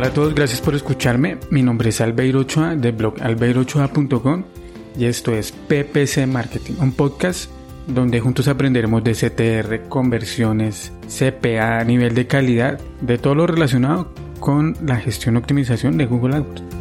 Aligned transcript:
Hola 0.00 0.08
a 0.08 0.14
todos, 0.14 0.34
gracias 0.34 0.62
por 0.62 0.74
escucharme. 0.74 1.36
Mi 1.50 1.62
nombre 1.62 1.90
es 1.90 2.00
Albeiro 2.00 2.40
Ochoa 2.40 2.74
de 2.74 2.90
blog 2.90 3.20
albeirochoa.com 3.20 4.44
y 4.96 5.04
esto 5.04 5.34
es 5.34 5.52
PPC 5.52 6.26
Marketing, 6.26 6.72
un 6.80 6.92
podcast 6.92 7.50
donde 7.86 8.18
juntos 8.18 8.48
aprenderemos 8.48 9.04
de 9.04 9.12
CTR, 9.12 9.90
conversiones, 9.90 10.90
CPA, 11.06 11.84
nivel 11.84 12.14
de 12.14 12.26
calidad, 12.26 12.80
de 13.02 13.18
todo 13.18 13.34
lo 13.34 13.46
relacionado 13.46 14.14
con 14.40 14.74
la 14.86 14.96
gestión 14.96 15.34
y 15.34 15.38
optimización 15.38 15.98
de 15.98 16.06
Google 16.06 16.36
AdWords. 16.36 16.79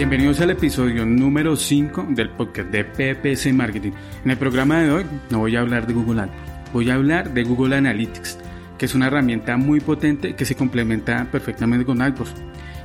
Bienvenidos 0.00 0.40
al 0.40 0.48
episodio 0.48 1.04
número 1.04 1.54
5 1.54 2.06
del 2.08 2.30
podcast 2.30 2.70
de 2.70 2.84
PPC 2.86 3.52
Marketing. 3.52 3.90
En 4.24 4.30
el 4.30 4.38
programa 4.38 4.80
de 4.80 4.90
hoy 4.90 5.04
no 5.28 5.40
voy 5.40 5.56
a 5.56 5.60
hablar 5.60 5.86
de 5.86 5.92
Google 5.92 6.22
Ads, 6.22 6.32
voy 6.72 6.88
a 6.88 6.94
hablar 6.94 7.34
de 7.34 7.42
Google 7.42 7.76
Analytics, 7.76 8.38
que 8.78 8.86
es 8.86 8.94
una 8.94 9.08
herramienta 9.08 9.58
muy 9.58 9.78
potente 9.80 10.34
que 10.34 10.46
se 10.46 10.54
complementa 10.54 11.30
perfectamente 11.30 11.84
con 11.84 12.00
AdWords 12.00 12.32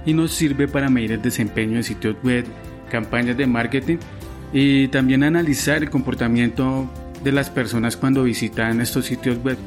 y 0.06 0.14
nos 0.14 0.34
sirve 0.34 0.68
para 0.68 0.90
medir 0.90 1.14
el 1.14 1.22
desempeño 1.22 1.78
de 1.78 1.84
sitios 1.84 2.18
web, 2.22 2.44
campañas 2.92 3.38
de 3.38 3.48
marketing 3.48 3.98
y 4.52 4.90
también 4.90 5.24
analizar 5.24 5.84
el 5.84 5.90
comportamiento 5.90 6.92
de 7.24 7.32
las 7.32 7.50
personas 7.50 7.96
cuando 7.96 8.24
visitan 8.24 8.82
estos 8.82 9.06
sitios 9.06 9.42
web. 9.42 9.58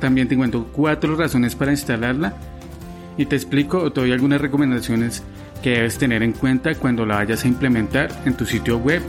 También 0.00 0.26
te 0.26 0.36
cuento 0.36 0.66
cuatro 0.72 1.14
razones 1.14 1.54
para 1.54 1.70
instalarla 1.70 2.34
y 3.16 3.26
te 3.26 3.36
explico 3.36 3.78
o 3.78 3.92
te 3.92 4.00
doy 4.00 4.10
algunas 4.10 4.40
recomendaciones 4.40 5.22
que 5.64 5.70
debes 5.70 5.96
tener 5.96 6.22
en 6.22 6.32
cuenta 6.32 6.74
cuando 6.74 7.06
la 7.06 7.14
vayas 7.14 7.42
a 7.42 7.48
implementar 7.48 8.10
en 8.26 8.36
tu 8.36 8.44
sitio 8.44 8.76
web. 8.76 9.00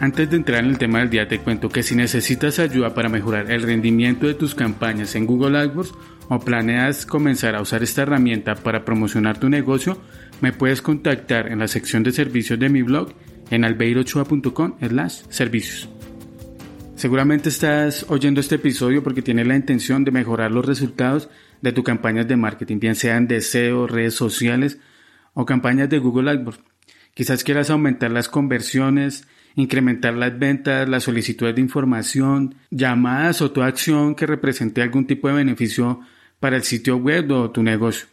Antes 0.00 0.28
de 0.28 0.36
entrar 0.36 0.64
en 0.64 0.70
el 0.70 0.78
tema 0.78 0.98
del 0.98 1.10
día 1.10 1.28
te 1.28 1.38
cuento 1.38 1.68
que 1.68 1.84
si 1.84 1.94
necesitas 1.94 2.58
ayuda 2.58 2.92
para 2.92 3.08
mejorar 3.08 3.52
el 3.52 3.62
rendimiento 3.62 4.26
de 4.26 4.34
tus 4.34 4.56
campañas 4.56 5.14
en 5.14 5.26
Google 5.26 5.58
AdWords 5.58 5.94
o 6.28 6.40
planeas 6.40 7.06
comenzar 7.06 7.54
a 7.54 7.62
usar 7.62 7.84
esta 7.84 8.02
herramienta 8.02 8.56
para 8.56 8.84
promocionar 8.84 9.38
tu 9.38 9.48
negocio, 9.48 9.96
me 10.40 10.52
puedes 10.52 10.82
contactar 10.82 11.46
en 11.46 11.60
la 11.60 11.68
sección 11.68 12.02
de 12.02 12.10
servicios 12.10 12.58
de 12.58 12.68
mi 12.68 12.82
blog 12.82 13.12
en 13.50 13.64
albeirochua.com 13.64 14.74
slash 14.80 15.22
servicios. 15.28 15.88
Seguramente 16.98 17.48
estás 17.48 18.06
oyendo 18.08 18.40
este 18.40 18.56
episodio 18.56 19.04
porque 19.04 19.22
tienes 19.22 19.46
la 19.46 19.54
intención 19.54 20.02
de 20.02 20.10
mejorar 20.10 20.50
los 20.50 20.66
resultados 20.66 21.28
de 21.62 21.70
tus 21.70 21.84
campañas 21.84 22.26
de 22.26 22.36
marketing, 22.36 22.80
bien 22.80 22.96
sean 22.96 23.28
de 23.28 23.40
SEO, 23.40 23.86
redes 23.86 24.14
sociales 24.14 24.80
o 25.32 25.46
campañas 25.46 25.88
de 25.88 26.00
Google 26.00 26.28
AdWords. 26.28 26.58
Quizás 27.14 27.44
quieras 27.44 27.70
aumentar 27.70 28.10
las 28.10 28.28
conversiones, 28.28 29.28
incrementar 29.54 30.14
las 30.14 30.36
ventas, 30.40 30.88
las 30.88 31.04
solicitudes 31.04 31.54
de 31.54 31.60
información, 31.60 32.56
llamadas 32.72 33.42
o 33.42 33.52
toda 33.52 33.68
acción 33.68 34.16
que 34.16 34.26
represente 34.26 34.82
algún 34.82 35.06
tipo 35.06 35.28
de 35.28 35.34
beneficio 35.34 36.00
para 36.40 36.56
el 36.56 36.64
sitio 36.64 36.96
web 36.96 37.30
o 37.30 37.52
tu 37.52 37.62
negocio. 37.62 38.08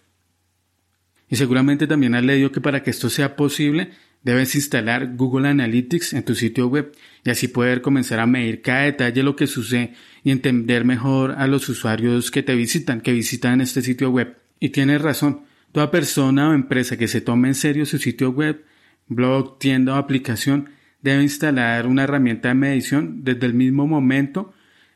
Y 1.28 1.38
seguramente 1.38 1.88
también 1.88 2.14
has 2.14 2.24
leído 2.24 2.52
que 2.52 2.62
para 2.62 2.84
que 2.84 2.92
esto 2.92 3.10
sea 3.10 3.36
posible 3.36 3.94
Debes 4.26 4.56
instalar 4.56 5.16
Google 5.16 5.48
Analytics 5.50 6.14
en 6.14 6.26
tu 6.26 6.34
sitio 6.34 6.66
web 6.66 6.92
y 7.26 7.32
así 7.32 7.48
poder 7.48 7.82
comenzar 7.82 8.20
a 8.20 8.28
medir 8.28 8.62
cada 8.62 8.84
detalle 8.84 9.16
de 9.16 9.24
lo 9.24 9.36
que 9.36 9.48
sucede 9.48 9.96
y 10.24 10.30
entender 10.30 10.86
mejor 10.86 11.32
a 11.32 11.48
los 11.48 11.68
usuarios 11.68 12.30
que 12.30 12.44
te 12.44 12.54
visitan, 12.54 13.02
que 13.02 13.14
visitan 13.14 13.62
este 13.62 13.82
sitio 13.82 14.12
web. 14.12 14.38
Y 14.60 14.70
tienes 14.70 15.02
razón, 15.02 15.42
toda 15.72 15.90
persona 15.90 16.52
o 16.52 16.54
empresa 16.54 16.98
que 16.98 17.08
se 17.08 17.22
tome 17.22 17.48
en 17.48 17.56
serio 17.56 17.88
su 17.88 17.98
sitio 17.98 18.30
web, 18.30 18.64
blog, 19.08 19.58
tienda 19.58 19.96
o 19.96 19.98
aplicación 19.98 20.70
debe 21.02 21.24
instalar 21.24 21.88
una 21.88 22.04
herramienta 22.04 22.50
de 22.50 22.56
medición 22.56 23.24
desde 23.24 23.48
el 23.48 23.56
mismo 23.56 23.88
momento 23.88 24.54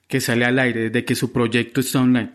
que 0.08 0.22
sale 0.22 0.46
al 0.46 0.60
aire, 0.60 0.92
desde 0.92 1.06
que 1.06 1.16
su 1.16 1.32
proyecto 1.32 1.82
está 1.82 2.02
online. 2.02 2.34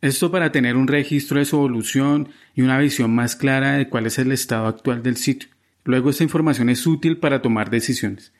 Esto 0.00 0.32
para 0.32 0.50
tener 0.50 0.76
un 0.76 0.88
registro 0.88 1.38
de 1.38 1.44
su 1.44 1.54
evolución 1.54 2.30
y 2.56 2.62
una 2.62 2.78
visión 2.78 3.14
más 3.14 3.36
clara 3.36 3.74
de 3.74 3.88
cuál 3.88 4.06
es 4.06 4.18
el 4.18 4.32
estado 4.32 4.66
actual 4.66 5.04
del 5.04 5.16
sitio. 5.16 5.50
Luego 5.84 6.10
esta 6.10 6.24
información 6.24 6.68
es 6.68 6.84
útil 6.84 7.18
para 7.18 7.42
tomar 7.42 7.70
decisiones. 7.70 8.32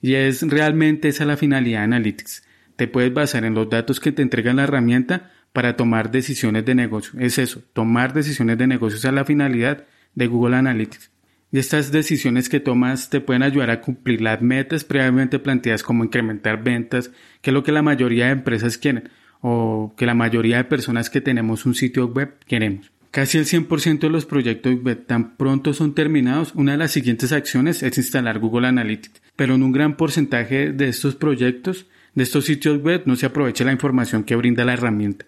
Y 0.00 0.14
es 0.14 0.42
realmente 0.42 1.08
esa 1.08 1.24
la 1.24 1.36
finalidad 1.36 1.80
de 1.80 1.84
Analytics. 1.84 2.44
Te 2.76 2.88
puedes 2.88 3.12
basar 3.12 3.44
en 3.44 3.54
los 3.54 3.68
datos 3.68 4.00
que 4.00 4.12
te 4.12 4.22
entrega 4.22 4.54
la 4.54 4.64
herramienta 4.64 5.30
para 5.52 5.76
tomar 5.76 6.10
decisiones 6.10 6.64
de 6.64 6.74
negocio. 6.74 7.18
Es 7.20 7.38
eso, 7.38 7.62
tomar 7.72 8.12
decisiones 8.12 8.56
de 8.58 8.66
negocio 8.66 8.96
es 8.96 9.14
la 9.14 9.24
finalidad 9.24 9.84
de 10.14 10.26
Google 10.26 10.56
Analytics. 10.56 11.10
Y 11.52 11.58
estas 11.58 11.90
decisiones 11.90 12.48
que 12.48 12.60
tomas 12.60 13.10
te 13.10 13.20
pueden 13.20 13.42
ayudar 13.42 13.70
a 13.70 13.80
cumplir 13.80 14.20
las 14.20 14.40
metas 14.40 14.84
previamente 14.84 15.40
planteadas 15.40 15.82
como 15.82 16.04
incrementar 16.04 16.62
ventas, 16.62 17.10
que 17.42 17.50
es 17.50 17.54
lo 17.54 17.64
que 17.64 17.72
la 17.72 17.82
mayoría 17.82 18.26
de 18.26 18.32
empresas 18.32 18.78
quieren 18.78 19.10
o 19.40 19.92
que 19.96 20.06
la 20.06 20.14
mayoría 20.14 20.58
de 20.58 20.64
personas 20.64 21.10
que 21.10 21.20
tenemos 21.20 21.66
un 21.66 21.74
sitio 21.74 22.06
web 22.06 22.34
queremos. 22.46 22.92
Casi 23.10 23.38
el 23.38 23.46
100% 23.46 24.00
de 24.00 24.10
los 24.10 24.24
proyectos 24.24 24.82
web 24.82 25.04
tan 25.04 25.36
pronto 25.36 25.74
son 25.74 25.94
terminados, 25.94 26.54
una 26.54 26.72
de 26.72 26.78
las 26.78 26.92
siguientes 26.92 27.32
acciones 27.32 27.82
es 27.82 27.98
instalar 27.98 28.38
Google 28.38 28.68
Analytics, 28.68 29.20
pero 29.34 29.56
en 29.56 29.64
un 29.64 29.72
gran 29.72 29.96
porcentaje 29.96 30.72
de 30.72 30.88
estos 30.88 31.16
proyectos, 31.16 31.86
de 32.14 32.22
estos 32.22 32.44
sitios 32.44 32.80
web, 32.80 33.02
no 33.06 33.16
se 33.16 33.26
aprovecha 33.26 33.64
la 33.64 33.72
información 33.72 34.22
que 34.22 34.36
brinda 34.36 34.64
la 34.64 34.74
herramienta 34.74 35.26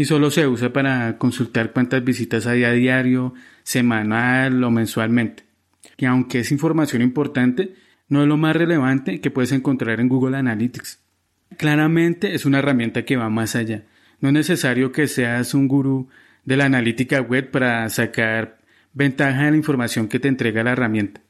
y 0.00 0.06
solo 0.06 0.30
se 0.30 0.46
usa 0.46 0.72
para 0.72 1.18
consultar 1.18 1.72
cuántas 1.72 2.02
visitas 2.02 2.46
hay 2.46 2.64
a 2.64 2.72
diario, 2.72 3.34
semanal 3.62 4.64
o 4.64 4.70
mensualmente. 4.70 5.44
Y 5.98 6.06
aunque 6.06 6.40
es 6.40 6.52
información 6.52 7.02
importante, 7.02 7.74
no 8.08 8.22
es 8.22 8.28
lo 8.28 8.38
más 8.38 8.56
relevante 8.56 9.20
que 9.20 9.30
puedes 9.30 9.52
encontrar 9.52 10.00
en 10.00 10.08
Google 10.08 10.38
Analytics. 10.38 11.00
Claramente 11.58 12.34
es 12.34 12.46
una 12.46 12.60
herramienta 12.60 13.04
que 13.04 13.16
va 13.16 13.28
más 13.28 13.54
allá. 13.54 13.84
No 14.20 14.28
es 14.28 14.34
necesario 14.34 14.90
que 14.90 15.06
seas 15.06 15.52
un 15.52 15.68
gurú 15.68 16.08
de 16.44 16.56
la 16.56 16.64
analítica 16.64 17.20
web 17.20 17.50
para 17.50 17.88
sacar 17.88 18.58
ventaja 18.92 19.44
de 19.44 19.50
la 19.52 19.56
información 19.56 20.08
que 20.08 20.18
te 20.18 20.28
entrega 20.28 20.64
la 20.64 20.72
herramienta. 20.72 21.20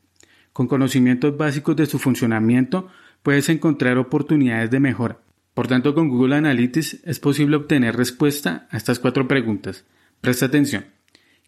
Con 0.52 0.66
conocimientos 0.66 1.36
básicos 1.36 1.76
de 1.76 1.86
su 1.86 1.98
funcionamiento 1.98 2.88
puedes 3.22 3.48
encontrar 3.48 3.98
oportunidades 3.98 4.70
de 4.70 4.80
mejora. 4.80 5.18
Por 5.54 5.66
tanto, 5.66 5.94
con 5.94 6.08
Google 6.08 6.36
Analytics 6.36 7.00
es 7.04 7.20
posible 7.20 7.56
obtener 7.56 7.96
respuesta 7.96 8.66
a 8.70 8.76
estas 8.76 8.98
cuatro 8.98 9.28
preguntas. 9.28 9.84
Presta 10.20 10.46
atención. 10.46 10.86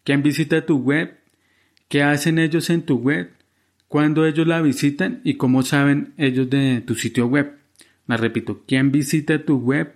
¿Quién 0.03 0.23
visita 0.23 0.65
tu 0.65 0.77
web? 0.77 1.17
¿Qué 1.87 2.03
hacen 2.03 2.39
ellos 2.39 2.69
en 2.69 2.83
tu 2.83 2.97
web? 2.97 3.31
¿Cuándo 3.87 4.25
ellos 4.25 4.47
la 4.47 4.61
visitan? 4.61 5.21
¿Y 5.23 5.35
cómo 5.35 5.63
saben 5.63 6.13
ellos 6.17 6.49
de 6.49 6.81
tu 6.81 6.95
sitio 6.95 7.27
web? 7.27 7.57
La 8.07 8.17
repito. 8.17 8.63
¿Quién 8.67 8.91
visita 8.91 9.45
tu 9.45 9.57
web? 9.57 9.95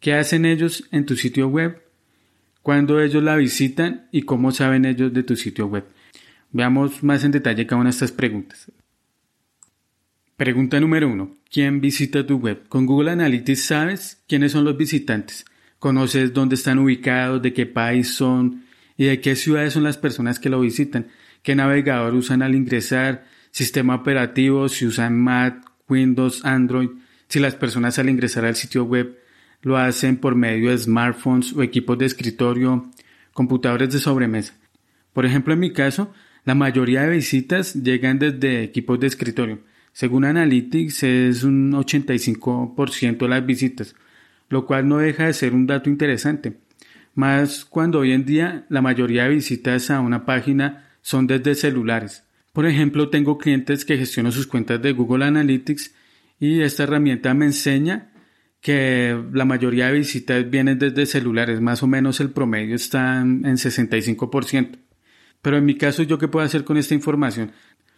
¿Qué 0.00 0.14
hacen 0.14 0.44
ellos 0.44 0.88
en 0.90 1.06
tu 1.06 1.16
sitio 1.16 1.48
web? 1.48 1.82
Cuándo 2.62 3.00
ellos 3.00 3.22
la 3.22 3.36
visitan 3.36 4.08
y 4.12 4.22
cómo 4.22 4.52
saben 4.52 4.84
ellos 4.84 5.12
de 5.12 5.22
tu 5.22 5.36
sitio 5.36 5.66
web. 5.66 5.84
Veamos 6.50 7.02
más 7.02 7.24
en 7.24 7.32
detalle 7.32 7.66
cada 7.66 7.80
una 7.80 7.90
de 7.90 7.94
estas 7.94 8.12
preguntas. 8.12 8.70
Pregunta 10.36 10.80
número 10.80 11.08
uno. 11.08 11.36
¿Quién 11.50 11.80
visita 11.80 12.26
tu 12.26 12.36
web? 12.36 12.66
Con 12.68 12.86
Google 12.86 13.10
Analytics 13.12 13.64
sabes 13.64 14.22
quiénes 14.26 14.52
son 14.52 14.64
los 14.64 14.76
visitantes. 14.76 15.44
Conoces 15.78 16.32
dónde 16.32 16.54
están 16.54 16.78
ubicados, 16.78 17.42
de 17.42 17.52
qué 17.52 17.66
país 17.66 18.14
son 18.14 18.64
y 18.96 19.04
de 19.04 19.20
qué 19.20 19.36
ciudades 19.36 19.72
son 19.72 19.82
las 19.82 19.98
personas 19.98 20.38
que 20.38 20.48
lo 20.48 20.60
visitan, 20.60 21.08
qué 21.42 21.54
navegador 21.54 22.14
usan 22.14 22.42
al 22.42 22.54
ingresar, 22.54 23.24
sistema 23.50 23.94
operativo, 23.94 24.68
si 24.68 24.86
usan 24.86 25.20
Mac, 25.20 25.64
Windows, 25.88 26.44
Android, 26.44 26.90
si 27.28 27.40
las 27.40 27.54
personas 27.54 27.98
al 27.98 28.08
ingresar 28.08 28.44
al 28.44 28.56
sitio 28.56 28.84
web 28.84 29.18
lo 29.62 29.76
hacen 29.76 30.16
por 30.16 30.34
medio 30.34 30.70
de 30.70 30.78
smartphones 30.78 31.52
o 31.52 31.62
equipos 31.62 31.96
de 31.98 32.06
escritorio, 32.06 32.90
computadores 33.32 33.92
de 33.92 33.98
sobremesa. 33.98 34.54
Por 35.12 35.24
ejemplo, 35.24 35.54
en 35.54 35.60
mi 35.60 35.72
caso, 35.72 36.12
la 36.44 36.54
mayoría 36.54 37.02
de 37.02 37.16
visitas 37.16 37.74
llegan 37.74 38.18
desde 38.18 38.64
equipos 38.64 38.98
de 38.98 39.06
escritorio. 39.06 39.60
Según 39.92 40.24
Analytics 40.24 41.02
es 41.02 41.44
un 41.44 41.72
85% 41.72 43.18
de 43.18 43.28
las 43.28 43.46
visitas, 43.46 43.94
lo 44.48 44.66
cual 44.66 44.88
no 44.88 44.98
deja 44.98 45.26
de 45.26 45.34
ser 45.34 45.54
un 45.54 45.66
dato 45.66 45.88
interesante. 45.90 46.58
Más 47.14 47.64
cuando 47.64 48.00
hoy 48.00 48.12
en 48.12 48.24
día 48.24 48.64
la 48.68 48.82
mayoría 48.82 49.24
de 49.24 49.34
visitas 49.34 49.90
a 49.90 50.00
una 50.00 50.24
página 50.24 50.88
son 51.02 51.26
desde 51.26 51.54
celulares. 51.54 52.24
Por 52.52 52.66
ejemplo, 52.66 53.10
tengo 53.10 53.38
clientes 53.38 53.84
que 53.84 53.98
gestionan 53.98 54.32
sus 54.32 54.46
cuentas 54.46 54.80
de 54.80 54.92
Google 54.92 55.26
Analytics 55.26 55.94
y 56.40 56.62
esta 56.62 56.82
herramienta 56.84 57.34
me 57.34 57.46
enseña 57.46 58.11
que 58.62 59.20
la 59.32 59.44
mayoría 59.44 59.88
de 59.88 59.98
visitas 59.98 60.48
vienen 60.48 60.78
desde 60.78 61.04
celulares, 61.04 61.60
más 61.60 61.82
o 61.82 61.88
menos 61.88 62.20
el 62.20 62.30
promedio 62.30 62.76
está 62.76 63.20
en 63.20 63.42
65%. 63.42 64.78
Pero 65.42 65.56
en 65.58 65.64
mi 65.64 65.76
caso, 65.76 66.04
¿yo 66.04 66.16
qué 66.16 66.28
puedo 66.28 66.46
hacer 66.46 66.62
con 66.62 66.76
esta 66.76 66.94
información? 66.94 67.50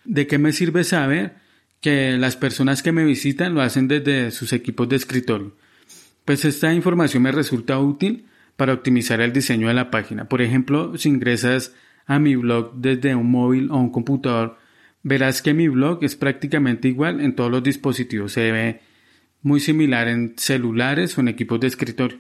¿De 0.04 0.26
qué 0.26 0.38
me 0.38 0.52
sirve 0.52 0.82
saber 0.82 1.36
que 1.82 2.16
las 2.16 2.36
personas 2.36 2.82
que 2.82 2.92
me 2.92 3.04
visitan 3.04 3.54
lo 3.54 3.60
hacen 3.60 3.88
desde 3.88 4.30
sus 4.30 4.54
equipos 4.54 4.88
de 4.88 4.96
escritorio? 4.96 5.54
Pues 6.24 6.46
esta 6.46 6.72
información 6.72 7.22
me 7.22 7.32
resulta 7.32 7.78
útil 7.78 8.24
para 8.56 8.72
optimizar 8.72 9.20
el 9.20 9.34
diseño 9.34 9.68
de 9.68 9.74
la 9.74 9.90
página. 9.90 10.30
Por 10.30 10.40
ejemplo, 10.40 10.96
si 10.96 11.10
ingresas 11.10 11.74
a 12.06 12.18
mi 12.18 12.36
blog 12.36 12.72
desde 12.76 13.14
un 13.14 13.30
móvil 13.30 13.70
o 13.70 13.76
un 13.76 13.90
computador, 13.90 14.56
verás 15.02 15.42
que 15.42 15.52
mi 15.52 15.68
blog 15.68 16.02
es 16.02 16.16
prácticamente 16.16 16.88
igual 16.88 17.20
en 17.20 17.34
todos 17.34 17.50
los 17.50 17.62
dispositivos. 17.62 18.32
Se 18.32 18.80
muy 19.44 19.60
similar 19.60 20.08
en 20.08 20.34
celulares 20.36 21.16
o 21.16 21.20
en 21.20 21.28
equipos 21.28 21.60
de 21.60 21.68
escritorio. 21.68 22.18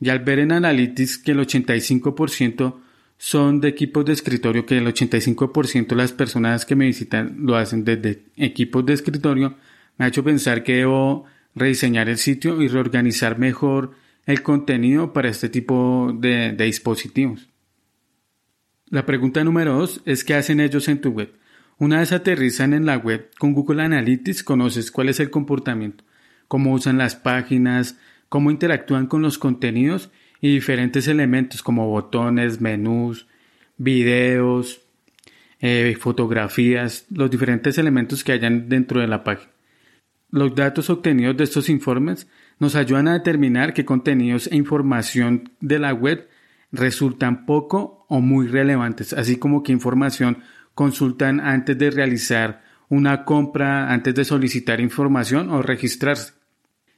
Y 0.00 0.08
al 0.08 0.20
ver 0.20 0.40
en 0.40 0.50
Analytics 0.50 1.18
que 1.18 1.32
el 1.32 1.38
85% 1.38 2.74
son 3.18 3.60
de 3.60 3.68
equipos 3.68 4.04
de 4.04 4.12
escritorio, 4.12 4.66
que 4.66 4.78
el 4.78 4.86
85% 4.86 5.86
de 5.88 5.96
las 5.96 6.12
personas 6.12 6.66
que 6.66 6.74
me 6.74 6.86
visitan 6.86 7.36
lo 7.38 7.56
hacen 7.56 7.84
desde 7.84 8.24
equipos 8.36 8.84
de 8.84 8.94
escritorio, 8.94 9.54
me 9.96 10.06
ha 10.06 10.08
hecho 10.08 10.24
pensar 10.24 10.64
que 10.64 10.76
debo 10.76 11.24
rediseñar 11.54 12.08
el 12.08 12.18
sitio 12.18 12.60
y 12.60 12.68
reorganizar 12.68 13.38
mejor 13.38 13.92
el 14.26 14.42
contenido 14.42 15.12
para 15.12 15.28
este 15.28 15.48
tipo 15.48 16.12
de, 16.18 16.52
de 16.52 16.64
dispositivos. 16.64 17.48
La 18.88 19.06
pregunta 19.06 19.44
número 19.44 19.78
dos 19.78 20.00
es 20.04 20.24
¿qué 20.24 20.34
hacen 20.34 20.60
ellos 20.60 20.88
en 20.88 21.00
tu 21.00 21.10
web? 21.10 21.32
Una 21.78 22.00
vez 22.00 22.12
aterrizan 22.12 22.72
en 22.72 22.86
la 22.86 22.96
web 22.96 23.30
con 23.38 23.52
Google 23.52 23.82
Analytics, 23.82 24.42
conoces 24.42 24.90
cuál 24.90 25.08
es 25.08 25.20
el 25.20 25.30
comportamiento, 25.30 26.04
cómo 26.48 26.72
usan 26.72 26.98
las 26.98 27.16
páginas, 27.16 27.98
cómo 28.28 28.50
interactúan 28.50 29.06
con 29.06 29.22
los 29.22 29.38
contenidos 29.38 30.10
y 30.40 30.52
diferentes 30.52 31.08
elementos 31.08 31.62
como 31.62 31.88
botones, 31.88 32.60
menús, 32.60 33.26
videos, 33.76 34.82
eh, 35.60 35.96
fotografías, 35.98 37.06
los 37.10 37.30
diferentes 37.30 37.78
elementos 37.78 38.24
que 38.24 38.32
hayan 38.32 38.68
dentro 38.68 39.00
de 39.00 39.06
la 39.06 39.24
página. 39.24 39.50
Los 40.30 40.54
datos 40.54 40.90
obtenidos 40.90 41.36
de 41.36 41.44
estos 41.44 41.68
informes 41.68 42.26
nos 42.58 42.74
ayudan 42.74 43.06
a 43.06 43.12
determinar 43.12 43.72
qué 43.72 43.84
contenidos 43.84 44.48
e 44.48 44.56
información 44.56 45.52
de 45.60 45.78
la 45.78 45.94
web 45.94 46.28
resultan 46.72 47.46
poco 47.46 48.04
o 48.08 48.20
muy 48.20 48.48
relevantes, 48.48 49.12
así 49.12 49.36
como 49.36 49.62
qué 49.62 49.70
información 49.70 50.38
consultan 50.74 51.38
antes 51.38 51.78
de 51.78 51.90
realizar 51.92 52.63
una 52.94 53.24
compra, 53.24 53.92
antes 53.92 54.14
de 54.14 54.24
solicitar 54.24 54.80
información 54.80 55.50
o 55.50 55.62
registrarse. 55.62 56.32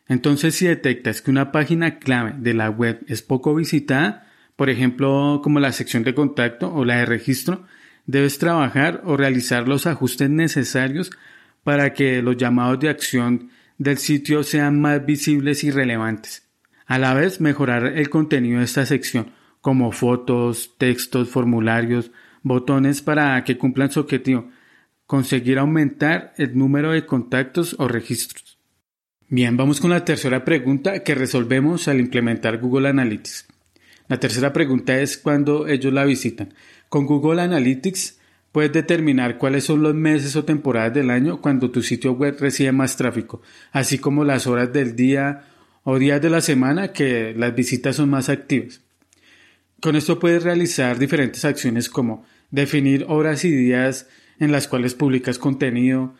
Entonces, 0.09 0.55
si 0.55 0.67
detectas 0.67 1.23
que 1.23 1.31
una 1.31 1.51
página 1.51 1.99
clave 1.99 2.35
de 2.39 2.55
la 2.55 2.71
web 2.71 3.01
es 3.09 3.23
poco 3.23 3.55
visitada, 3.55 4.27
por 4.55 4.71
ejemplo, 4.71 5.41
como 5.43 5.59
la 5.59 5.73
sección 5.73 6.05
de 6.05 6.15
contacto 6.15 6.73
o 6.73 6.85
la 6.85 6.97
de 6.99 7.07
registro, 7.07 7.65
debes 8.07 8.39
trabajar 8.39 9.03
o 9.05 9.17
realizar 9.17 9.67
los 9.67 9.87
ajustes 9.87 10.31
necesarios 10.31 11.11
para 11.65 11.93
que 11.93 12.23
los 12.23 12.37
llamados 12.37 12.79
de 12.79 12.89
acción 12.89 13.51
del 13.79 13.99
sitio 13.99 14.45
sean 14.45 14.81
más 14.81 15.05
visibles 15.05 15.65
y 15.65 15.71
relevantes. 15.71 16.49
A 16.87 16.99
la 16.99 17.15
vez, 17.15 17.41
mejorar 17.41 17.87
el 17.87 18.09
contenido 18.09 18.61
de 18.61 18.65
esta 18.65 18.87
sección, 18.87 19.33
como 19.61 19.91
fotos, 19.91 20.75
textos, 20.79 21.29
formularios, 21.29 22.13
botones 22.43 23.03
para 23.03 23.43
que 23.43 23.59
cumplan 23.59 23.91
su 23.91 23.99
objetivo, 23.99 24.49
conseguir 25.07 25.59
aumentar 25.59 26.35
el 26.37 26.57
número 26.57 26.93
de 26.93 27.07
contactos 27.07 27.77
o 27.79 27.89
registros. 27.89 28.59
Bien, 29.29 29.57
vamos 29.57 29.81
con 29.81 29.91
la 29.91 30.05
tercera 30.05 30.45
pregunta 30.45 31.03
que 31.03 31.15
resolvemos 31.15 31.89
al 31.89 32.01
implementar 32.01 32.59
Google 32.59 32.89
Analytics. 32.89 33.47
La 34.09 34.21
tercera 34.21 34.53
pregunta 34.53 35.01
es 35.01 35.19
cuándo 35.19 35.67
ellos 35.67 35.93
la 35.93 36.05
visitan. 36.05 36.55
Con 36.89 37.07
Google 37.07 37.43
Analytics 37.43 38.19
puedes 38.53 38.73
determinar 38.73 39.37
cuáles 39.39 39.65
son 39.65 39.83
los 39.83 39.95
meses 39.95 40.37
o 40.37 40.45
temporadas 40.45 40.95
del 40.95 41.11
año 41.11 41.41
cuando 41.41 41.71
tu 41.71 41.83
sitio 41.83 42.13
web 42.13 42.37
recibe 42.39 42.73
más 42.73 42.97
tráfico, 42.97 43.43
así 43.73 43.99
como 43.99 44.25
las 44.25 44.47
horas 44.47 44.73
del 44.73 44.95
día 44.95 45.45
o 45.83 45.99
días 45.99 46.23
de 46.23 46.31
la 46.31 46.41
semana 46.41 46.93
que 46.93 47.35
las 47.37 47.55
visitas 47.55 47.97
son 47.97 48.11
más 48.11 48.29
activas. 48.29 48.81
Con 49.81 49.95
esto 49.95 50.19
puedes 50.19 50.43
realizar 50.43 50.99
diferentes 50.99 51.45
acciones 51.45 51.91
como 51.91 52.25
definir 52.51 53.05
horas 53.09 53.45
y 53.45 53.51
días 53.51 54.07
en 54.39 54.53
las 54.53 54.69
cuales 54.69 54.95
publicas 54.95 55.39
contenido, 55.39 56.15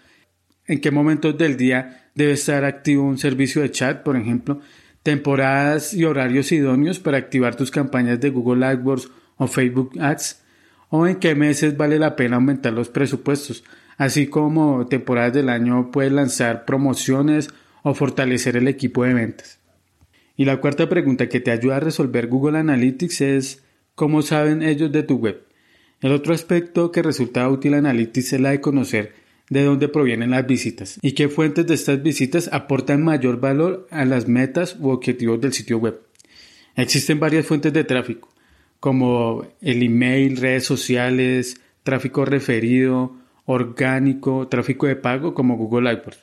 en 0.67 0.81
qué 0.81 0.91
momentos 0.91 1.37
del 1.39 1.57
día 1.57 2.11
debe 2.15 2.33
estar 2.33 2.65
activo 2.65 3.05
un 3.05 3.19
servicio 3.19 3.63
de 3.63 3.71
chat, 3.71 4.03
por 4.03 4.17
ejemplo, 4.17 4.61
temporadas 5.03 5.95
y 5.95 6.05
horarios 6.05 6.51
idóneos 6.51 6.99
para 6.99 7.19
activar 7.19 7.55
tus 7.55 7.71
campañas 7.71 8.21
de 8.21 8.31
Google 8.31 8.67
AdWords 8.67 9.09
o 9.37 9.47
Facebook 9.47 9.93
Ads, 10.01 10.43
o 10.89 11.07
en 11.07 11.17
qué 11.17 11.35
meses 11.35 11.77
vale 11.77 11.99
la 11.99 12.17
pena 12.17 12.37
aumentar 12.37 12.73
los 12.73 12.89
presupuestos, 12.89 13.65
así 13.99 14.27
como 14.27 14.87
temporadas 14.87 15.35
del 15.35 15.49
año 15.49 15.91
puedes 15.91 16.13
lanzar 16.13 16.65
promociones 16.65 17.51
o 17.83 17.95
fortalecer 17.95 18.57
el 18.57 18.67
equipo 18.67 19.05
de 19.05 19.15
ventas. 19.15 19.61
Y 20.37 20.45
la 20.45 20.61
cuarta 20.61 20.89
pregunta 20.89 21.29
que 21.29 21.41
te 21.41 21.51
ayuda 21.51 21.77
a 21.77 21.81
resolver 21.81 22.27
Google 22.27 22.59
Analytics 22.59 23.21
es 23.21 23.63
¿cómo 23.95 24.23
saben 24.23 24.63
ellos 24.63 24.93
de 24.93 25.03
tu 25.03 25.17
web? 25.17 25.46
El 26.03 26.13
otro 26.13 26.35
aspecto 26.35 26.93
que 26.93 27.03
resulta 27.03 27.49
útil 27.49 27.73
a 27.73 27.79
Analytics 27.79 28.35
es 28.35 28.41
la 28.41 28.51
de 28.51 28.61
conocer 28.61 29.15
de 29.49 29.65
dónde 29.65 29.89
provienen 29.89 30.31
las 30.31 30.47
visitas 30.47 30.99
y 31.01 31.13
qué 31.13 31.29
fuentes 31.29 31.67
de 31.67 31.75
estas 31.75 32.03
visitas 32.03 32.51
aportan 32.53 33.03
mayor 33.03 33.41
valor 33.41 33.87
a 33.91 34.05
las 34.05 34.29
metas 34.29 34.77
u 34.79 34.91
objetivos 34.91 35.41
del 35.41 35.55
sitio 35.55 35.79
web. 35.79 36.01
Existen 36.75 37.19
varias 37.19 37.47
fuentes 37.47 37.73
de 37.73 37.85
tráfico, 37.85 38.29
como 38.79 39.47
el 39.63 39.83
email, 39.83 40.37
redes 40.37 40.65
sociales, 40.65 41.61
tráfico 41.83 42.27
referido, 42.27 43.17
orgánico, 43.47 44.49
tráfico 44.49 44.87
de 44.87 44.97
pago 44.97 45.33
como 45.33 45.57
Google 45.57 45.89
AdWords. 45.89 46.19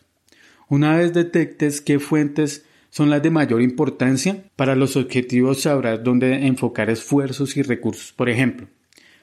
Una 0.69 0.97
vez 0.97 1.13
detectes 1.13 1.81
qué 1.81 1.99
fuentes 1.99 2.65
son 2.91 3.09
las 3.09 3.23
de 3.23 3.31
mayor 3.31 3.63
importancia, 3.63 4.43
para 4.55 4.75
los 4.75 4.95
objetivos 4.97 5.61
sabrás 5.61 6.03
dónde 6.03 6.45
enfocar 6.45 6.91
esfuerzos 6.91 7.57
y 7.57 7.63
recursos. 7.63 8.13
Por 8.13 8.29
ejemplo, 8.29 8.67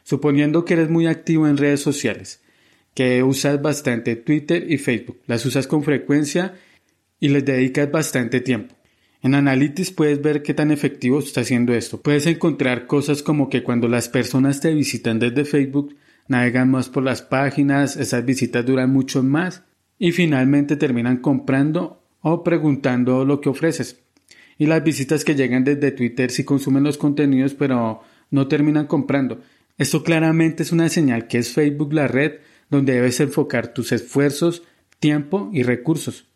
suponiendo 0.02 0.64
que 0.64 0.74
eres 0.74 0.90
muy 0.90 1.06
activo 1.06 1.46
en 1.46 1.56
redes 1.56 1.80
sociales, 1.80 2.40
que 2.94 3.22
usas 3.22 3.60
bastante 3.62 4.16
Twitter 4.16 4.70
y 4.70 4.78
Facebook. 4.78 5.20
Las 5.26 5.46
usas 5.46 5.66
con 5.66 5.82
frecuencia 5.82 6.54
y 7.18 7.28
les 7.28 7.44
dedicas 7.44 7.90
bastante 7.90 8.40
tiempo. 8.40 8.74
En 9.22 9.34
Analytics 9.34 9.90
puedes 9.90 10.22
ver 10.22 10.42
qué 10.42 10.54
tan 10.54 10.70
efectivo 10.70 11.18
está 11.18 11.42
haciendo 11.42 11.74
esto. 11.74 12.00
Puedes 12.00 12.26
encontrar 12.26 12.86
cosas 12.86 13.22
como 13.22 13.50
que 13.50 13.62
cuando 13.62 13.86
las 13.86 14.08
personas 14.08 14.60
te 14.60 14.72
visitan 14.72 15.18
desde 15.18 15.44
Facebook, 15.44 15.94
navegan 16.26 16.70
más 16.70 16.88
por 16.88 17.02
las 17.02 17.20
páginas, 17.20 17.96
esas 17.96 18.24
visitas 18.24 18.64
duran 18.64 18.90
mucho 18.90 19.22
más 19.22 19.62
y 19.98 20.12
finalmente 20.12 20.76
terminan 20.76 21.18
comprando 21.18 22.02
o 22.22 22.42
preguntando 22.42 23.24
lo 23.26 23.40
que 23.40 23.50
ofreces. 23.50 24.00
Y 24.56 24.66
las 24.66 24.82
visitas 24.82 25.24
que 25.24 25.34
llegan 25.34 25.64
desde 25.64 25.92
Twitter 25.92 26.30
sí 26.30 26.44
consumen 26.44 26.84
los 26.84 26.96
contenidos 26.96 27.54
pero 27.54 28.02
no 28.30 28.48
terminan 28.48 28.86
comprando. 28.86 29.42
Esto 29.80 30.02
claramente 30.02 30.62
es 30.62 30.72
una 30.72 30.90
señal 30.90 31.26
que 31.26 31.38
es 31.38 31.54
Facebook 31.54 31.94
la 31.94 32.06
red 32.06 32.40
donde 32.68 32.92
debes 32.92 33.18
enfocar 33.18 33.72
tus 33.72 33.92
esfuerzos, 33.92 34.62
tiempo 34.98 35.48
y 35.54 35.62
recursos. 35.62 36.26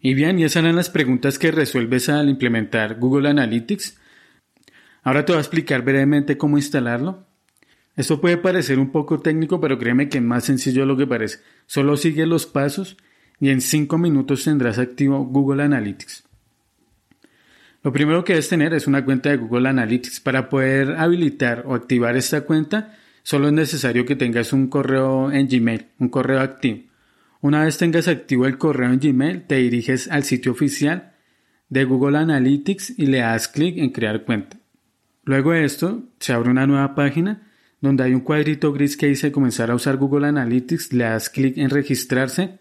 Y 0.00 0.14
bien, 0.14 0.40
y 0.40 0.42
esas 0.42 0.64
eran 0.64 0.74
las 0.74 0.90
preguntas 0.90 1.38
que 1.38 1.52
resuelves 1.52 2.08
al 2.08 2.28
implementar 2.28 2.98
Google 2.98 3.28
Analytics. 3.28 3.98
Ahora 5.04 5.24
te 5.24 5.30
voy 5.30 5.38
a 5.38 5.42
explicar 5.42 5.82
brevemente 5.82 6.36
cómo 6.36 6.58
instalarlo. 6.58 7.24
Esto 7.94 8.20
puede 8.20 8.36
parecer 8.36 8.80
un 8.80 8.90
poco 8.90 9.20
técnico, 9.20 9.60
pero 9.60 9.78
créeme 9.78 10.08
que 10.08 10.18
es 10.18 10.24
más 10.24 10.42
sencillo 10.42 10.80
de 10.80 10.88
lo 10.88 10.96
que 10.96 11.06
parece. 11.06 11.38
Solo 11.66 11.96
sigue 11.96 12.26
los 12.26 12.46
pasos 12.46 12.96
y 13.38 13.50
en 13.50 13.60
5 13.60 13.96
minutos 13.96 14.42
tendrás 14.42 14.80
activo 14.80 15.24
Google 15.24 15.62
Analytics. 15.62 16.24
Lo 17.82 17.92
primero 17.92 18.24
que 18.24 18.34
debes 18.34 18.48
tener 18.48 18.74
es 18.74 18.86
una 18.86 19.04
cuenta 19.04 19.30
de 19.30 19.36
Google 19.36 19.68
Analytics. 19.68 20.20
Para 20.20 20.48
poder 20.48 20.92
habilitar 20.92 21.64
o 21.66 21.74
activar 21.74 22.16
esta 22.16 22.42
cuenta, 22.42 22.96
Solo 23.22 23.48
es 23.48 23.52
necesario 23.52 24.04
que 24.04 24.16
tengas 24.16 24.52
un 24.52 24.68
correo 24.68 25.30
en 25.30 25.48
Gmail, 25.48 25.86
un 25.98 26.08
correo 26.08 26.40
activo. 26.40 26.80
Una 27.40 27.64
vez 27.64 27.78
tengas 27.78 28.08
activo 28.08 28.46
el 28.46 28.58
correo 28.58 28.92
en 28.92 28.98
Gmail, 28.98 29.46
te 29.46 29.56
diriges 29.56 30.08
al 30.10 30.24
sitio 30.24 30.52
oficial 30.52 31.12
de 31.68 31.84
Google 31.84 32.18
Analytics 32.18 32.98
y 32.98 33.06
le 33.06 33.18
das 33.18 33.48
clic 33.48 33.78
en 33.78 33.90
crear 33.90 34.24
cuenta. 34.24 34.58
Luego 35.24 35.52
de 35.52 35.64
esto, 35.64 36.02
se 36.18 36.32
abre 36.32 36.50
una 36.50 36.66
nueva 36.66 36.94
página 36.94 37.48
donde 37.80 38.04
hay 38.04 38.14
un 38.14 38.20
cuadrito 38.20 38.72
gris 38.72 38.96
que 38.96 39.06
dice 39.06 39.32
comenzar 39.32 39.70
a 39.70 39.74
usar 39.74 39.96
Google 39.96 40.26
Analytics, 40.26 40.92
le 40.92 41.04
das 41.04 41.30
clic 41.30 41.58
en 41.58 41.70
registrarse, 41.70 42.58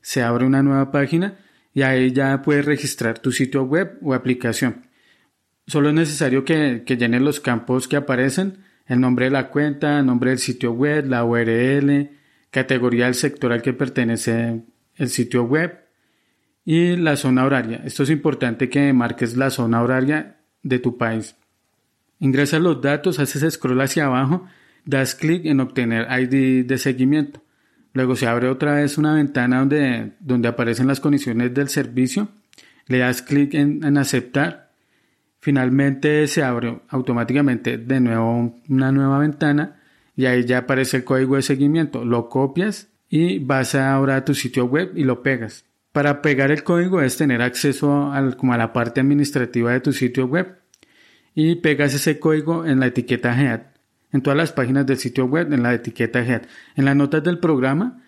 se 0.00 0.22
abre 0.22 0.44
una 0.44 0.62
nueva 0.62 0.90
página 0.90 1.38
y 1.74 1.82
ahí 1.82 2.12
ya 2.12 2.40
puedes 2.40 2.64
registrar 2.64 3.18
tu 3.18 3.32
sitio 3.32 3.64
web 3.64 3.98
o 4.00 4.14
aplicación. 4.14 4.86
Solo 5.66 5.88
es 5.88 5.94
necesario 5.94 6.44
que, 6.44 6.84
que 6.86 6.96
llenes 6.96 7.20
los 7.20 7.40
campos 7.40 7.88
que 7.88 7.96
aparecen 7.96 8.58
el 8.86 9.00
nombre 9.00 9.26
de 9.26 9.32
la 9.32 9.48
cuenta, 9.48 9.98
el 9.98 10.06
nombre 10.06 10.30
del 10.30 10.38
sitio 10.38 10.72
web, 10.72 11.06
la 11.06 11.24
URL, 11.24 12.10
categoría 12.50 13.06
del 13.06 13.14
sector 13.14 13.52
al 13.52 13.62
que 13.62 13.72
pertenece 13.72 14.62
el 14.96 15.08
sitio 15.08 15.44
web 15.44 15.80
y 16.64 16.96
la 16.96 17.16
zona 17.16 17.44
horaria. 17.44 17.82
Esto 17.84 18.04
es 18.04 18.10
importante 18.10 18.68
que 18.68 18.92
marques 18.92 19.36
la 19.36 19.50
zona 19.50 19.82
horaria 19.82 20.36
de 20.62 20.78
tu 20.78 20.96
país. 20.96 21.36
Ingresas 22.20 22.60
los 22.60 22.80
datos, 22.80 23.18
haces 23.18 23.54
scroll 23.54 23.80
hacia 23.80 24.06
abajo, 24.06 24.46
das 24.84 25.14
clic 25.14 25.44
en 25.46 25.60
obtener 25.60 26.06
ID 26.10 26.64
de 26.66 26.78
seguimiento. 26.78 27.43
Luego 27.94 28.16
se 28.16 28.26
abre 28.26 28.48
otra 28.48 28.74
vez 28.74 28.98
una 28.98 29.14
ventana 29.14 29.60
donde, 29.60 30.12
donde 30.20 30.48
aparecen 30.48 30.86
las 30.86 31.00
condiciones 31.00 31.54
del 31.54 31.68
servicio. 31.68 32.28
Le 32.86 32.98
das 32.98 33.22
clic 33.22 33.54
en 33.54 33.96
aceptar 33.96 34.64
Finalmente 35.44 36.26
se 36.26 36.42
abre 36.42 36.80
automáticamente 36.88 37.76
de 37.76 38.00
nuevo 38.00 38.58
una 38.66 38.90
nueva 38.92 39.18
ventana 39.18 39.78
y 40.16 40.24
ahí 40.24 40.46
ya 40.46 40.60
aparece 40.60 40.96
el 40.96 41.04
código 41.04 41.36
de 41.36 41.42
seguimiento. 41.42 42.02
Lo 42.02 42.30
copias 42.30 42.88
y 43.10 43.40
vas 43.40 43.74
ahora 43.74 44.16
a 44.16 44.24
tu 44.24 44.32
sitio 44.32 44.64
web 44.64 44.92
y 44.96 45.04
lo 45.04 45.22
pegas. 45.22 45.66
Para 45.92 46.22
pegar 46.22 46.50
el 46.50 46.64
código 46.64 47.02
es 47.02 47.18
tener 47.18 47.42
acceso 47.42 48.10
al, 48.10 48.38
como 48.38 48.54
a 48.54 48.56
la 48.56 48.72
parte 48.72 49.02
administrativa 49.02 49.70
de 49.72 49.80
tu 49.80 49.92
sitio 49.92 50.24
web 50.24 50.60
y 51.34 51.56
pegas 51.56 51.92
ese 51.92 52.18
código 52.18 52.64
en 52.64 52.80
la 52.80 52.86
etiqueta 52.86 53.38
Head. 53.38 53.60
En 54.14 54.22
todas 54.22 54.36
las 54.36 54.52
páginas 54.52 54.86
del 54.86 54.96
sitio 54.96 55.26
web, 55.26 55.52
en 55.52 55.64
la 55.64 55.74
etiqueta 55.74 56.24
Head. 56.24 56.42
En 56.76 56.84
las 56.84 56.94
notas 56.94 57.24
del 57.24 57.40
programa 57.40 58.00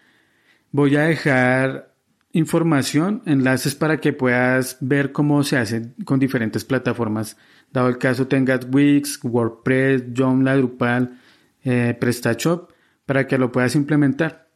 voy 0.70 0.94
a 0.94 1.02
dejar 1.02 1.96
información, 2.30 3.22
enlaces 3.26 3.74
para 3.74 3.96
que 3.96 4.12
puedas 4.12 4.76
ver 4.80 5.10
cómo 5.10 5.42
se 5.42 5.58
hace 5.58 5.94
con 6.04 6.20
diferentes 6.20 6.64
plataformas. 6.64 7.36
Dado 7.72 7.88
el 7.88 7.98
caso 7.98 8.28
tengas 8.28 8.68
Wix, 8.70 9.18
WordPress, 9.24 10.04
Joomla, 10.16 10.56
Drupal, 10.56 11.18
eh, 11.64 11.96
PrestaShop, 11.98 12.70
para 13.04 13.26
que 13.26 13.36
lo 13.36 13.50
puedas 13.50 13.74
implementar. 13.74 14.46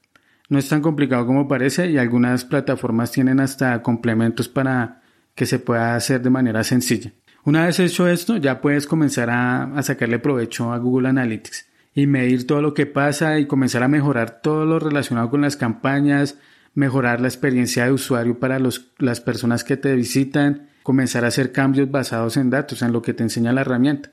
No 0.48 0.56
es 0.56 0.68
tan 0.68 0.80
complicado 0.80 1.26
como 1.26 1.48
parece 1.48 1.90
y 1.90 1.98
algunas 1.98 2.44
plataformas 2.44 3.10
tienen 3.10 3.40
hasta 3.40 3.82
complementos 3.82 4.48
para 4.48 5.02
que 5.34 5.46
se 5.46 5.58
pueda 5.58 5.96
hacer 5.96 6.22
de 6.22 6.30
manera 6.30 6.62
sencilla. 6.62 7.12
Una 7.44 7.64
vez 7.66 7.80
hecho 7.80 8.06
esto, 8.06 8.36
ya 8.36 8.60
puedes 8.60 8.86
comenzar 8.86 9.30
a, 9.30 9.82
sacarle 9.82 10.18
provecho 10.18 10.72
a 10.72 10.78
Google 10.78 11.08
Analytics 11.08 11.66
y 11.94 12.06
medir 12.06 12.46
todo 12.46 12.60
lo 12.60 12.74
que 12.74 12.86
pasa 12.86 13.38
y 13.38 13.46
comenzar 13.46 13.82
a 13.82 13.88
mejorar 13.88 14.40
todo 14.42 14.66
lo 14.66 14.78
relacionado 14.78 15.30
con 15.30 15.40
las 15.40 15.56
campañas, 15.56 16.38
mejorar 16.74 17.20
la 17.20 17.28
experiencia 17.28 17.86
de 17.86 17.92
usuario 17.92 18.38
para 18.38 18.58
las 18.58 19.20
personas 19.20 19.64
que 19.64 19.76
te 19.76 19.94
visitan, 19.94 20.68
comenzar 20.82 21.24
a 21.24 21.28
hacer 21.28 21.50
cambios 21.50 21.90
basados 21.90 22.36
en 22.36 22.50
datos, 22.50 22.82
en 22.82 22.92
lo 22.92 23.00
que 23.00 23.14
te 23.14 23.22
enseña 23.22 23.52
la 23.52 23.62
herramienta. 23.62 24.12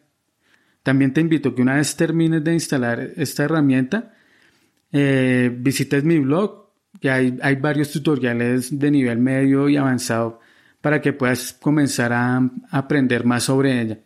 También 0.82 1.14
te 1.14 1.20
invito 1.20 1.54
que 1.54 1.62
una 1.62 1.76
vez 1.76 1.98
termines 1.98 2.44
de 2.44 2.54
instalar 2.54 3.12
esta 3.18 3.44
herramienta, 3.44 4.14
eh, 4.94 5.54
visites 5.54 6.06
mi 6.06 6.18
blog, 6.20 6.68
que 7.02 7.12
hay 7.12 7.56
varios 7.58 7.92
tutoriales 7.92 8.80
de 8.80 8.90
nivel 8.90 9.20
medio 9.20 9.68
y 9.68 9.76
avanzado 9.76 10.40
para 10.82 11.02
que 11.02 11.14
puedas 11.14 11.54
comenzar 11.54 12.14
a, 12.14 12.50
aprender 12.72 13.26
más 13.26 13.44
sobre 13.44 13.82
ella. 13.82 14.00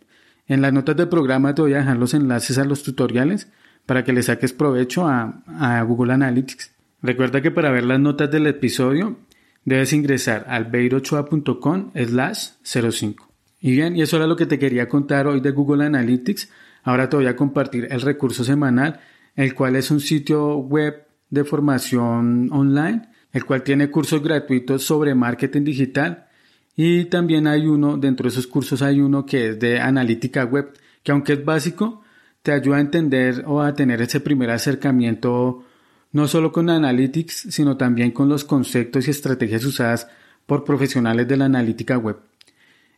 En 0.47 0.61
las 0.61 0.73
notas 0.73 0.95
del 0.95 1.09
programa 1.09 1.53
te 1.53 1.61
voy 1.61 1.73
a 1.73 1.77
dejar 1.77 1.97
los 1.97 2.13
enlaces 2.13 2.57
a 2.57 2.65
los 2.65 2.83
tutoriales 2.83 3.49
para 3.85 4.03
que 4.03 4.13
le 4.13 4.23
saques 4.23 4.53
provecho 4.53 5.07
a, 5.07 5.83
Google 5.87 6.13
Analytics. 6.13 6.71
Recuerda 7.01 7.41
que 7.41 7.51
para 7.51 7.71
ver 7.71 7.83
las 7.83 7.99
notas 7.99 8.29
del 8.29 8.47
episodio 8.47 9.17
debes 9.65 9.93
ingresar 9.93 10.45
al 10.47 10.65
beirochoa.com 10.65 11.91
slash 11.95 12.49
05. 12.63 13.27
Y 13.59 13.71
bien, 13.71 13.95
y 13.95 14.01
eso 14.01 14.17
era 14.17 14.27
lo 14.27 14.35
que 14.35 14.45
te 14.45 14.59
quería 14.59 14.87
contar 14.89 15.27
hoy 15.27 15.39
de 15.39 15.51
Google 15.51 15.85
Analytics. 15.85 16.49
Ahora 16.83 17.09
te 17.09 17.15
voy 17.15 17.27
a 17.27 17.35
compartir 17.35 17.87
el 17.91 18.01
recurso 18.01 18.43
semanal, 18.43 18.99
el 19.35 19.53
cual 19.53 19.75
es 19.75 19.91
un 19.91 19.99
sitio 19.99 20.57
web 20.57 21.05
de 21.29 21.43
formación 21.43 22.49
online, 22.51 23.03
el 23.31 23.45
cual 23.45 23.63
tiene 23.63 23.89
cursos 23.89 24.21
gratuitos 24.23 24.83
sobre 24.83 25.15
marketing 25.15 25.63
digital 25.63 26.27
y 26.75 27.05
también 27.05 27.47
hay 27.47 27.67
uno, 27.67 27.97
dentro 27.97 28.23
de 28.23 28.29
esos 28.29 28.47
cursos 28.47 28.81
hay 28.81 29.01
uno 29.01 29.25
que 29.25 29.49
es 29.49 29.59
de 29.59 29.79
analítica 29.79 30.45
web, 30.45 30.73
que 31.03 31.11
aunque 31.11 31.33
es 31.33 31.45
básico, 31.45 32.03
te 32.41 32.51
ayuda 32.51 32.77
a 32.77 32.81
entender 32.81 33.43
o 33.45 33.61
a 33.61 33.73
tener 33.73 34.01
ese 34.01 34.19
primer 34.19 34.49
acercamiento 34.49 35.65
no 36.11 36.27
solo 36.27 36.51
con 36.51 36.69
Analytics, 36.69 37.47
sino 37.49 37.77
también 37.77 38.11
con 38.11 38.27
los 38.27 38.43
conceptos 38.43 39.07
y 39.07 39.11
estrategias 39.11 39.63
usadas 39.63 40.07
por 40.45 40.63
profesionales 40.63 41.27
de 41.27 41.37
la 41.37 41.45
analítica 41.45 41.97
web. 41.97 42.17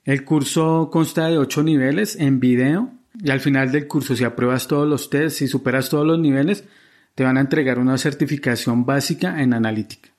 El 0.04 0.26
curso 0.26 0.90
consta 0.92 1.28
de 1.28 1.38
ocho 1.38 1.64
niveles 1.64 2.16
en 2.16 2.40
video 2.40 2.92
y 3.22 3.30
al 3.30 3.40
final 3.40 3.72
del 3.72 3.88
curso 3.88 4.16
si 4.16 4.24
apruebas 4.24 4.68
todos 4.68 4.88
los 4.88 5.10
tests 5.10 5.44
y 5.44 5.48
superas 5.48 5.90
todos 5.90 6.06
los 6.06 6.20
niveles, 6.20 6.64
te 7.16 7.24
van 7.24 7.38
a 7.38 7.42
entregar 7.42 7.78
una 7.78 7.98
certificación 7.98 8.86
básica 8.86 9.42
en 9.42 9.54
analítica. 9.54 10.13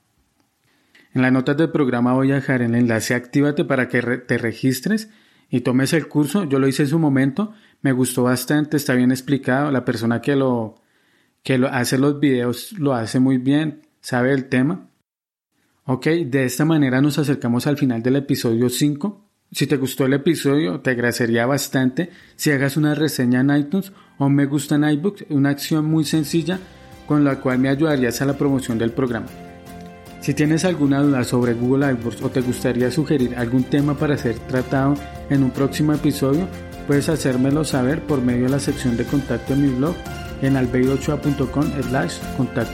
En 1.15 1.23
las 1.23 1.33
notas 1.33 1.57
del 1.57 1.71
programa 1.71 2.13
voy 2.13 2.33
a 2.33 2.37
dejar 2.37 2.61
el 2.61 2.75
enlace 2.75 3.15
Actívate 3.15 3.65
para 3.65 3.89
que 3.89 4.03
te 4.03 4.37
registres 4.37 5.11
y 5.49 5.61
tomes 5.61 5.93
el 5.93 6.09
curso. 6.09 6.43
Yo 6.43 6.59
lo 6.59 6.67
hice 6.67 6.83
en 6.83 6.89
su 6.89 6.99
momento, 6.99 7.55
me 7.83 7.93
gustó 7.93 8.25
bastante, 8.25 8.77
está 8.77 8.95
bien 8.95 9.13
explicado. 9.13 9.71
La 9.71 9.85
persona 9.85 10.21
que 10.21 10.35
lo, 10.35 10.75
que 11.45 11.55
hace 11.71 11.99
los 11.99 12.19
videos 12.19 12.73
lo 12.73 12.95
hace 12.95 13.21
muy 13.21 13.39
bien, 13.39 13.83
sabe 14.01 14.33
el 14.33 14.47
tema. 14.47 14.91
Ok, 15.85 16.07
de 16.07 16.47
esta 16.47 16.65
manera 16.65 17.01
nos 17.01 17.17
acercamos 17.19 17.69
al 17.69 17.77
final 17.77 18.03
del 18.03 18.17
episodio 18.17 18.69
5. 18.69 19.25
Si 19.53 19.69
te 19.69 19.77
gustó 19.77 20.07
el 20.07 20.15
episodio, 20.15 20.81
te 20.81 20.91
agradecería 20.91 21.47
bastante 21.47 22.11
si 22.35 22.51
hagas 22.51 22.77
una 22.77 22.97
reseña 22.97 23.41
en 23.41 23.57
iTunes 23.57 23.93
o 24.19 24.29
me 24.29 24.47
gusta 24.47 24.75
en 24.75 24.85
iBooks, 24.85 25.27
una 25.29 25.51
acción 25.51 25.85
muy 25.85 26.05
sencilla 26.05 26.59
con 27.07 27.23
la 27.23 27.41
cual 27.41 27.61
me 27.61 27.69
ayudarías 27.69 28.21
a 28.21 28.25
la 28.25 28.37
promoción 28.37 28.79
del 28.79 28.91
programa. 28.91 29.29
Si 30.25 30.33
tienes 30.33 30.65
alguna 30.65 31.03
duda 31.03 31.23
sobre 31.23 31.53
Google 31.53 31.85
AdWords 31.85 32.23
o 32.23 32.31
te 32.31 32.41
gustaría 32.41 32.91
sugerir 32.91 33.37
algún 33.37 33.65
tema 33.65 33.93
para 33.93 34.17
ser 34.17 34.39
tratado 34.39 34.95
en 35.29 35.45
un 35.45 35.51
próximo 35.51 35.93
episodio, 35.93 36.49
puedes 36.87 37.11
hacérmelo 37.11 37.63
saber 37.63 38.01
por 38.01 38.23
medio 38.23 38.45
de 38.45 38.49
la 38.49 38.59
sección 38.59 38.97
de 38.97 39.05
contacto 39.05 39.53
en 39.53 39.61
mi 39.61 39.69
blog 39.69 39.95
en 40.41 40.57
albeirochoa.com 40.57 41.65
slash 41.91 42.15
contacto. 42.39 42.73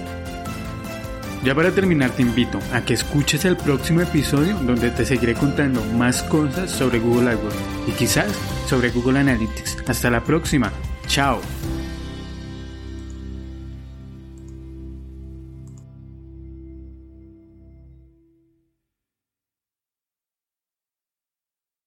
Ya 1.42 1.52
para 1.52 1.72
terminar 1.72 2.10
te 2.10 2.22
invito 2.22 2.60
a 2.72 2.82
que 2.82 2.94
escuches 2.94 3.44
el 3.44 3.56
próximo 3.56 4.02
episodio 4.02 4.54
donde 4.58 4.92
te 4.92 5.04
seguiré 5.04 5.34
contando 5.34 5.84
más 5.98 6.22
cosas 6.22 6.70
sobre 6.70 7.00
Google 7.00 7.30
AdWords 7.30 7.56
y 7.88 7.90
quizás 7.90 8.32
sobre 8.68 8.90
Google 8.90 9.18
Analytics. 9.18 9.78
Hasta 9.88 10.08
la 10.08 10.22
próxima. 10.22 10.70
Chao. 11.08 11.40